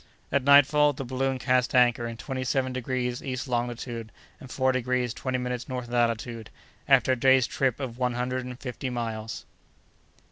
At 0.31 0.43
nightfall, 0.43 0.93
the 0.93 1.05
balloon 1.05 1.37
cast 1.37 1.75
anchor 1.75 2.07
in 2.07 2.17
twenty 2.17 2.43
seven 2.43 2.73
degrees 2.73 3.21
east 3.21 3.47
longitude, 3.47 4.11
and 4.39 4.49
four 4.49 4.71
degrees 4.71 5.13
twenty 5.13 5.37
minutes 5.37 5.69
north 5.69 5.89
latitude, 5.89 6.49
after 6.87 7.11
a 7.11 7.15
day's 7.15 7.45
trip 7.45 7.79
of 7.79 7.99
one 7.99 8.15
hundred 8.15 8.43
and 8.43 8.59
fifty 8.59 8.89
miles. 8.89 9.45